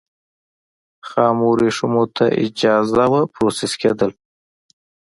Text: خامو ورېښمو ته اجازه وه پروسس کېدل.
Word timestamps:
خامو 1.07 1.45
ورېښمو 1.51 2.03
ته 2.15 2.25
اجازه 2.43 3.05
وه 3.11 3.21
پروسس 3.33 3.73
کېدل. 3.81 4.11